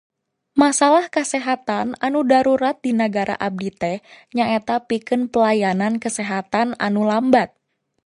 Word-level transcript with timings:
Masalah 0.61 1.05
kasaehatan 1.15 1.87
anu 2.07 2.19
darurat 2.31 2.73
di 2.85 2.89
nagara 2.99 3.35
abdi 3.47 3.69
teh 3.81 3.97
nyaeta 4.35 4.75
pikeun 4.89 5.23
pelayanan 5.33 5.93
kasehatan 6.03 6.67
anu 6.85 7.01
lambat. 7.09 7.49